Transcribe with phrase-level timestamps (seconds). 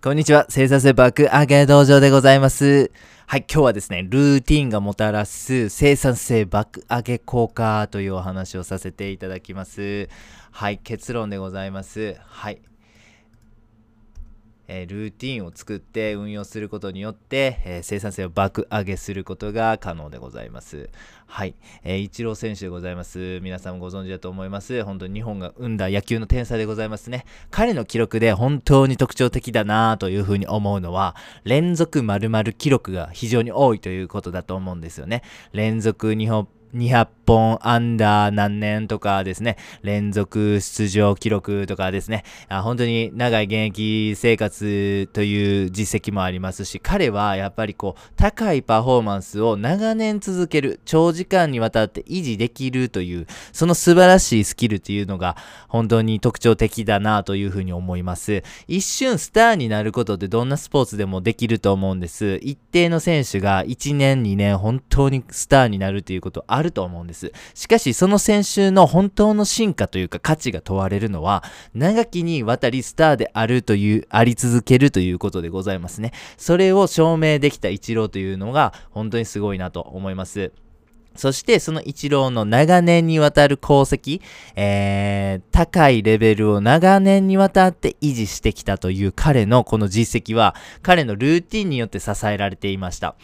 [0.00, 0.46] こんにちは。
[0.48, 2.90] 生産性爆上げ道場でございます。
[3.26, 10.08] はい、今日はですね、ルーティンがもたらす生産性爆上げ効果というお話をさせていただきます。
[10.50, 12.16] はい、結論でございます。
[12.26, 12.62] はい。
[14.74, 20.88] え、ルーティンを作って運用することによって、え、生産性を爆上げすることが可能でございます。
[21.26, 21.54] はい。
[21.84, 23.40] えー、イチロー選手でございます。
[23.42, 24.82] 皆さんもご存知だと思います。
[24.84, 27.26] 本当に日本が生んだ野球の天才でございますね。
[27.50, 35.22] 彼の記録で本当に特徴的だなというふうに思うのは、連続〇〇記録が非常に多いということだと思うんですよね。
[35.52, 55.36] 連続日本200本アンダー何年とかですね、連続出場記録とかですね、あ本当に長い現役生活という実績もありますし、彼はやっぱりこう、高いパフォーマンスを長年続ける、長時間にわたって維持できるという、その素晴らしいスキルというのが
[55.68, 58.42] 本当に特徴的だなというふうに思います。
[58.66, 62.38] 一瞬スターになることってどんなスポーツでもできると思うんです。
[62.42, 67.32] 一定の選手が1年2年本当にスターになるということあると思うんです。
[67.54, 71.42] しかし、その先週の本当の進化というか価値が問われるのは、
[71.74, 76.12] 長きにわたりスターであるという、あり続けるということでございますね。
[76.36, 80.52] それを証明できたイチローというのが、本当にすごいなと思います。
[81.14, 84.20] そしてその一郎の長年にわたる功績、
[84.56, 93.14] えー、高いレベルを長年にわたって維持してきたという彼のこの実績は彼のルーティンによって支えられていました。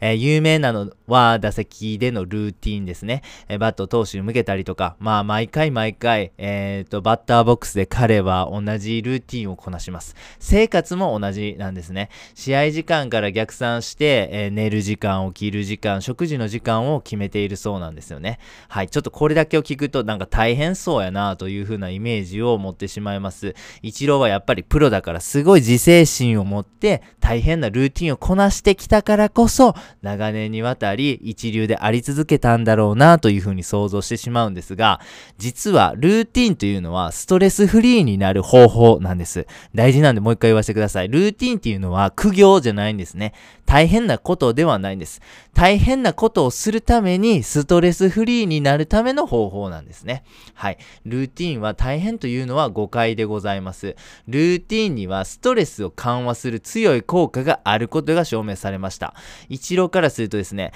[0.00, 3.22] えー、有名なのは打席でのルーティンですね。
[3.48, 10.14] えー、バット投手に向けたりとか、まあ毎回毎回、えー、と、バッターボックスで彼は同じルーティンをこなします。
[10.38, 12.10] 生活も同じなんですね。
[12.34, 18.38] 試合時間から逆算して、えー、寝る時間、起きる時間、食事の時間を決めてているそうなんですよね。
[18.68, 18.88] はい。
[18.88, 23.54] ちょっとこれだけを聞くとなんか大変そうやなという風なイメージを持ってしまいます。
[23.82, 35.00] 一郎はやっぱりプロだからすごい自制心を持って大変なルーティンをこなしてきたからこそ長年にわたり一流であり続けたんだろうなという風に想像してしまうんですが、
[35.38, 39.46] 実はルーティンというのはストレスフリーになる方法なんです。
[39.74, 41.08] 大事なんでもう一回言わせてください。
[41.08, 43.34] ルーティンっていうのは苦行じゃないんですね。
[43.66, 45.20] 大変なことではないんです。
[45.52, 50.24] 大変なことをするためににストレスフリーになるための方法なんですね。
[50.54, 50.78] はい。
[51.04, 53.96] ルーティンは大変というのは誤解でございます。
[54.26, 59.14] ルーティンにはストレスを緩和する強い効果があることが証明されました。
[59.48, 60.72] 一郎からするとですね、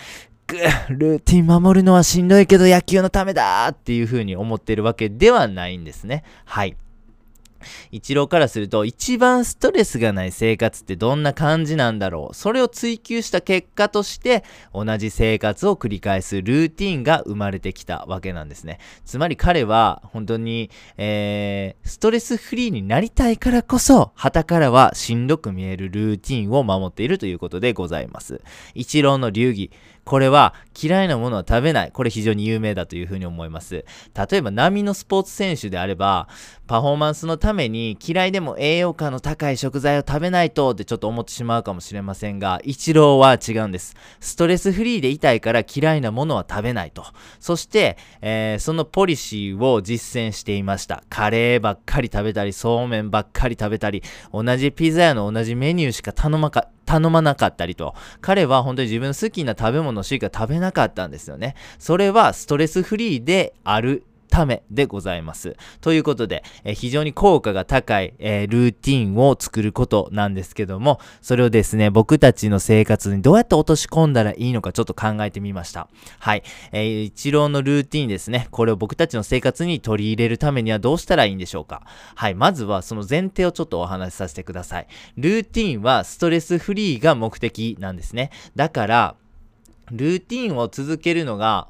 [0.90, 6.24] ルーティン守るのはしんどいけど野球のためだっていう風に思ってるわけではないんですね。
[6.44, 6.76] はい。
[7.90, 12.34] 一郎からすると一番ストレスがない生活ってどんな感じなんだろう。
[12.34, 18.78] それを追求した結果として同じ生活を繰り返すルーティンが生まれてきたわけなんですね。
[19.04, 28.40] つまり彼は本当に、えー、ストレスフリーになりたいからこそ旗からはしんどく見えるルーティンを守っているということでございます。
[28.74, 29.70] 一郎の流儀。
[30.04, 31.92] これは嫌いなものは食べない。
[31.92, 33.84] これ非常に有名だというふうに思います。
[34.30, 36.28] 例えば波のスポーツ選手であれば、
[36.66, 43.94] パフォーマンスのために嫌いでも栄養価の高い食材を食べないとってちょっと思ってしまうかもしれませんが、イチローは違うんです。
[44.20, 47.04] ストレスフリーでいたいから嫌いなものは食べないと。
[47.38, 51.04] そして、えー、そのポリシーを実践していました。
[51.10, 54.02] カレーばっかり食べたり、そうめんばっかり食べたり、
[54.32, 61.54] 同じピザ屋の同じメニューしか頼まか、頼まなかったりと、彼は本当に自分の好きな食べ物しか食べなかったんですよね。
[61.78, 65.56] それはストレスフリーであるためでございます。
[65.82, 75.86] ということで、え非常に効果が高い、えー、ルーティンを作ることなんですけども、それをですね、僕たちの生活にどうやって落とし込んだらいいのかちょっと考えてみました。
[76.18, 76.42] はい。
[76.72, 78.48] えー、一郎のルーティンですね。
[78.50, 81.82] これを僕たちの生活に取り入れるためにはどうしたらいいんでしょうか。
[82.14, 82.34] はい。
[82.34, 84.86] まずはその前提をちょっとお話しさせてください。
[85.18, 88.30] ルーティンはストレスフリーが目的なんですね。
[88.56, 89.14] だから、
[89.90, 91.68] ルーティンを続けるのが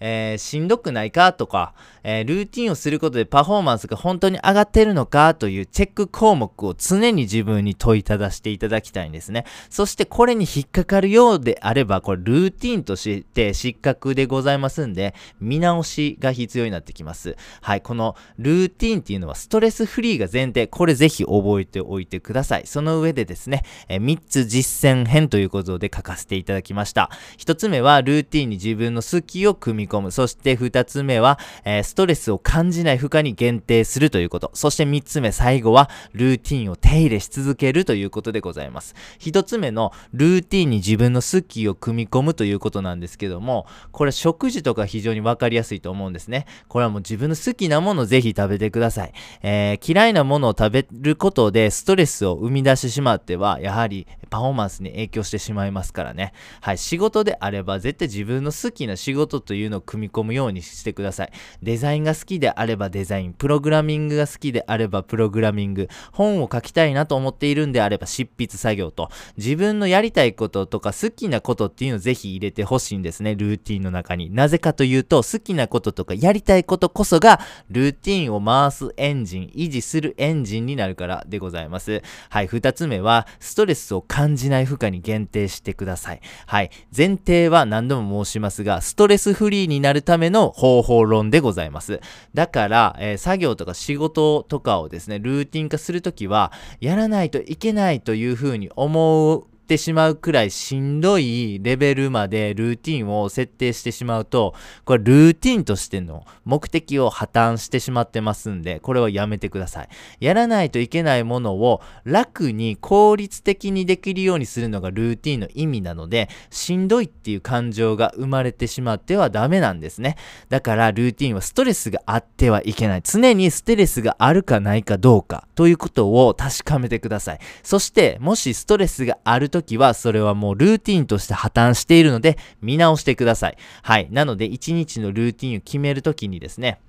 [0.00, 1.74] えー、しんどくないかとか、
[2.08, 9.44] えー、ルーティンをすることでパフォーマンスが本当に上がってるのかというチェック項目を常に自分に問いただしていただきたいんですね。
[9.70, 17.36] そしてこれに引っかかるようであれば、これルーティンとして失格でございますんで、見直しが必要になってきます。
[17.60, 22.66] はい、このルーティンっていうのはストレスフリーが前提、これぜひ覚えておいてください。
[22.66, 27.10] その上でですね、えー、3つ実践編ということで書かせていただきました。
[27.38, 30.12] 1つ目はルーティンに自分の好きを組み込む。
[30.12, 34.50] そして2つ目は、えー、トレスを感じない負荷に限定するということ。
[34.54, 38.94] そして3つ目、最後は、ルーティンを手入れし続けるということでございます。
[39.20, 46.46] 1つ目の、ルーティンに自分の好きを組み込むということなんですけども、これ食事とか非常にわかりやすいと思うんですね。
[46.68, 49.12] これはもう自分の好きなものをぜひ食べてください。
[49.42, 56.32] えー、嫌いなものを食べることでストレスを生み出してしまっては、やはりパフォーマンスに影響してしまいますからね。
[56.60, 61.32] はい、仕事であれば絶対自分の好きな仕事というのを組み込むようにしてください。
[61.62, 74.34] デザザインが好きであればデザイン、プログラミングが好きであればプログラミング、本を書きたいなと思っているんであれば執筆作業と、自分のやりたいこととか好きなことっていうのをぜひ入れてほしいんですね、ルーティンの中に。
[74.34, 77.38] なぜかというと、好きなこととかやりたいことこそが、
[77.70, 82.02] ルーティンを回すエンジン、維持するエンジンになるからでございます。
[82.30, 86.20] はい、二つ目は、ストレスを感じない負荷に限定してください。
[86.46, 91.75] はい、前提は何度も申しますが、ストレスフリーになるための方法論でございます。
[91.76, 92.00] ます。
[92.34, 104.54] だから、えー、作業とか仕事とかをですね、ルーティン化するときは、やらないといけないというふうに思うってしまうくらいしんどいレベルまでルーティンを設定してしまうと、
[104.84, 109.88] これルーティンとしての目的を破綻してしまってますんで、これはやめてください。
[110.20, 120.16] やらないといけないものを楽に効率的にできるようにするのがルーティンの意味なので、しんどいっていう感情が生まれてしまってはダメなんですね。
[120.48, 123.02] だからルーティンはストレスがあってはいけない。
[123.02, 127.40] 常にストレスがあるかないかどうかということを確かめてください。
[127.64, 133.58] そして、もしストレスがある時は、それはもうルーティンとして破綻しているので、見直してください。
[133.82, 134.08] はい。
[134.10, 136.80] なので、1日のルーティンを決めるときにですね、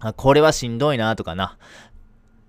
[0.00, 1.56] あ、これはしんどいなとかな。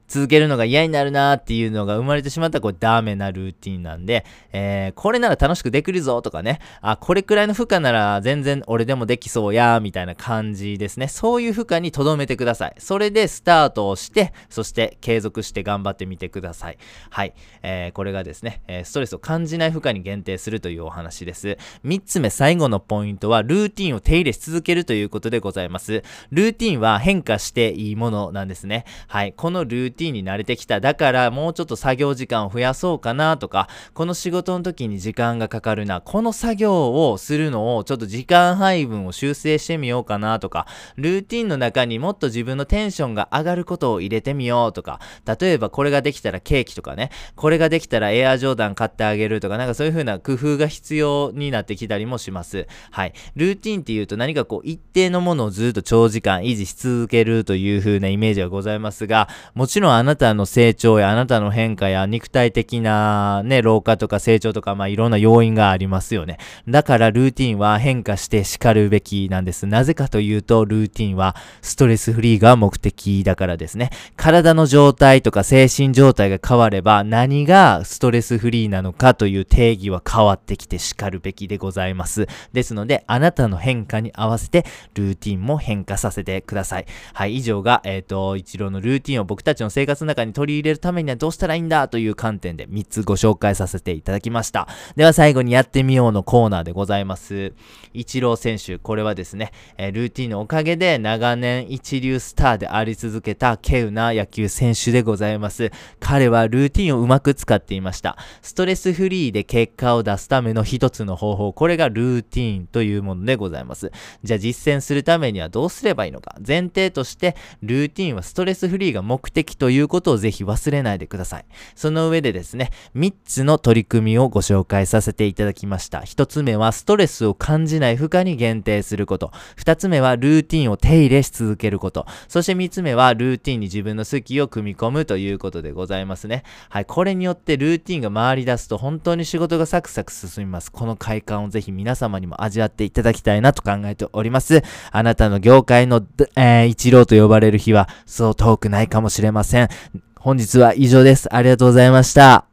[0.09, 11.07] 続けるのが嫌になるなっていうのが生まれてしまったらこれダメなルーティンなんで、えー、これなら楽しくできるぞとかね、あ、これくらいの負荷なら全然俺でもできそうやみたいな感じですね。
[11.07, 12.75] そういう負荷に留めてください。
[12.79, 16.77] それでスタートをして、そして継続して頑張ってみてください。
[17.11, 17.33] はい。
[17.61, 21.57] えー、これがですね、え、ストレスを感じない負荷に限定するというお話です。
[21.85, 26.03] 3つ目、最後のポイントは、ルーティンを手入れし続けるということでございます。
[26.31, 28.85] ルーティンは変化していいものなんですね。
[29.07, 29.33] はい。
[29.33, 30.79] このルーティンに慣れてきた。
[30.79, 36.01] だからもうちょっと作業時間を増やそうかなとか、この仕事の時に時間がかかるな。
[36.01, 44.99] この作業をするのをちょっと時間配分を修正してみようかなとか、ルーティンの中にもっと自分のテンションが上がることを入れてみようとか、
[45.39, 52.67] 例えばこれができたらケーキとかね、これができたらエアジョーダン買ってあげるとか、なんかそういう風な工夫が必要になってきたりもします。
[52.91, 53.13] はい。
[53.35, 66.37] ルーティンっていうと何かこう一定のものをずっと長時間維持し続けるという風なイメージがございますが、もちろんあなたたの成長やあなたの変化や肉体的なね、老化とか成長とか、まあいろんな要因がありますよね。
[66.67, 69.65] だからルーティンは変化して叱るべきなんです。
[69.65, 73.89] なぜかというと、ルーティンはストレスフリーが目的だからですね。
[74.15, 82.27] 体の状態とか精神状態が変われば、何がストレスフリーなのかという定義は変わってきて叱るべきでございます。
[82.53, 86.85] ですので、あなたの変化に合わせて、ルーティンも変化させてください。
[87.13, 94.67] はい、以上が、えっ、ー、と、一郎のルーティンを僕たちの生活の中に取り入れるためにはどうしたらいいんだという観点で3つご紹介させていただきました。
[94.97, 97.53] では最後にやってみようのコーナーでございます。
[97.93, 105.71] イチロー選手、これはですね、えルーティンのおかげで長年一流スターであり続けた稀有な野球選手でございます。
[106.01, 108.17] 彼はルーティンをうまく使っていました。
[108.41, 113.93] ストレスフリーで結果を出すための一つの方法、これがルーティンというものでございます。
[114.25, 116.35] じゃあ実践するためにはどうすればいいのか。
[116.45, 121.45] 前提として、ルーティンはストレスフリーが目的とということをぜひ忘れないでください。
[121.75, 125.99] その上でですね、3つの取り組みをご紹介させていただきました。
[125.99, 129.31] 1つ目はストレスを感じない負荷に限定すること。
[129.57, 132.07] 2つ目はルーティンを手入れし続けること。
[132.27, 136.41] そして3つ目はルーティンに自分の好きを組み込むということでございますね。
[136.69, 140.71] はい、これによってルーティンが回り出すと本当に仕事がサクサク進みます。
[140.71, 144.63] この快感をぜひ皆様にも味わっていただきたいなと考えております。
[144.91, 146.03] あなたの業界の、
[146.35, 149.69] えー、一郎と呼ばれる日はそう遠くないかもしれませんせん。
[150.17, 151.33] 本日は以上です。
[151.33, 152.48] ありがとうございました。